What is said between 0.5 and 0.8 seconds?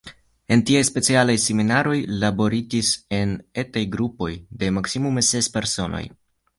En tiaj